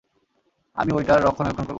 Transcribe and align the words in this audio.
আমি 0.77 0.91
ঐ 0.93 0.99
টার 1.03 1.19
রক্ষণাবেক্ষণ 1.23 1.63
করবো। 1.63 1.69